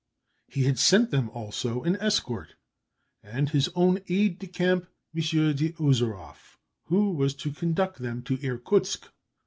He 0.47 0.63
had 0.63 0.79
sent 0.79 1.11
them 1.11 1.29
also 1.29 1.83
an 1.83 1.95
escort, 1.97 2.55
and 3.21 3.47
his 3.47 3.69
own 3.75 3.99
aide 4.09 4.39
de 4.39 4.47
camp, 4.47 4.87
M. 5.15 5.21
d'Ozeroff, 5.21 6.57
who 6.85 7.11
was 7.11 7.35
to 7.35 7.51
conduct 7.51 7.99
them 7.99 8.23
to 8.23 8.37
Irkutsk. 8.41 9.09